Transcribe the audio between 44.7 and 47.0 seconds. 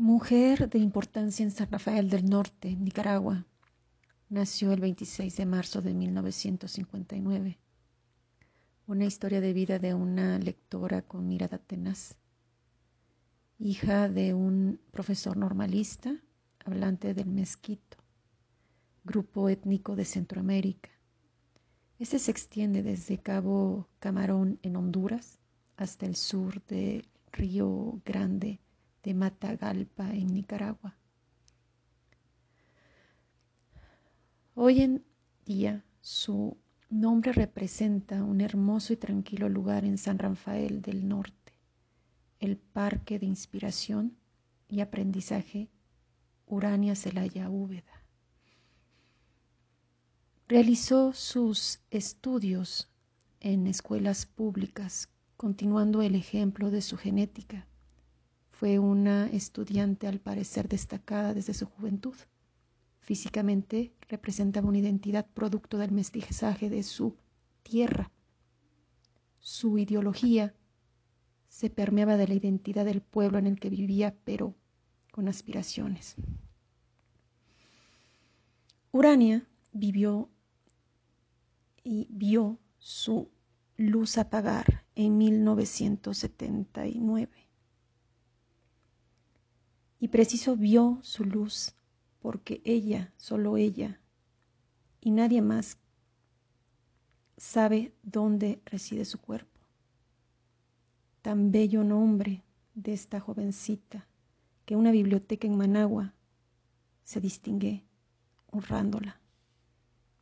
Aprendizaje Urania